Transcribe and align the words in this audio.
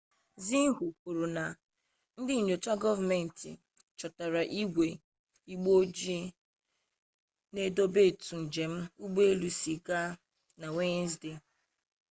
xinhua 0.45 0.89
kwuru 0.99 1.25
na 1.37 1.43
ndị 2.19 2.33
nnyocha 2.39 2.73
gọọmenti 2.83 3.49
chọtara 3.99 4.41
igwe 4.61 4.87
'igbe 4.99 5.69
ojii' 5.81 6.33
na-edokọ 7.53 7.99
etu 8.09 8.33
njem 8.43 8.73
ụgbọelu 9.03 9.49
si 9.59 9.73
gaa 9.85 10.09
na 10.59 10.67
wenezdee 10.75 11.37